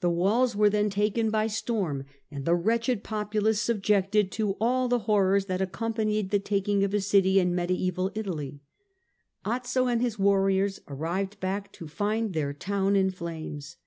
The 0.00 0.10
walls 0.10 0.54
were 0.54 0.68
then 0.68 0.90
taken 0.90 1.30
by 1.30 1.46
storm 1.46 2.04
and 2.30 2.44
the 2.44 2.54
wretched 2.54 3.02
populace 3.02 3.58
subjected 3.58 4.30
to 4.32 4.54
all 4.60 4.86
the 4.86 4.98
horrors 5.08 5.46
that 5.46 5.62
accompanied 5.62 6.28
the 6.28 6.38
taking 6.38 6.84
of 6.84 6.92
a 6.92 7.00
city 7.00 7.40
in 7.40 7.54
mediaeval 7.54 8.10
Italy. 8.14 8.60
Azzo 9.46 9.86
and 9.90 10.02
his 10.02 10.18
warriors 10.18 10.82
arrived 10.88 11.40
back 11.40 11.72
to 11.72 11.88
find 11.88 12.34
their 12.34 12.52
town 12.52 12.96
in 12.96 13.10
flames. 13.10 13.78